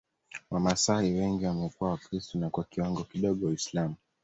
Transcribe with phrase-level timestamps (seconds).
[0.51, 3.95] Wamasai wengi wamekuwa Wakristo na kwa kiwango kidogo Waislamu